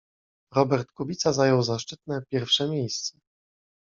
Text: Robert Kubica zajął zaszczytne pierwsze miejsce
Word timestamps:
Robert 0.53 0.91
Kubica 0.93 1.33
zajął 1.33 1.63
zaszczytne 1.63 2.21
pierwsze 2.31 2.69
miejsce 2.69 3.17